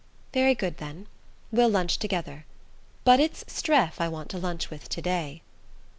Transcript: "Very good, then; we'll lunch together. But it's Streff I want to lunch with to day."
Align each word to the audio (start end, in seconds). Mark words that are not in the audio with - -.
"Very 0.33 0.55
good, 0.55 0.77
then; 0.77 1.05
we'll 1.51 1.69
lunch 1.69 1.99
together. 1.99 2.45
But 3.03 3.19
it's 3.19 3.43
Streff 3.45 4.01
I 4.01 4.07
want 4.07 4.29
to 4.31 4.39
lunch 4.39 4.71
with 4.71 4.89
to 4.89 4.99
day." 4.99 5.43